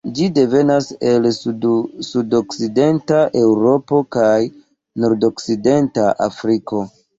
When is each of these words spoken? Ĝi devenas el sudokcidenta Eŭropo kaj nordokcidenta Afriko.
Ĝi 0.17 0.27
devenas 0.35 0.87
el 1.09 1.27
sudokcidenta 1.41 3.21
Eŭropo 3.43 4.01
kaj 4.19 4.33
nordokcidenta 5.07 6.11
Afriko. 6.31 6.85